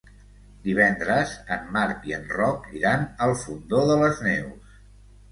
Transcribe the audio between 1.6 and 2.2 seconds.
Marc i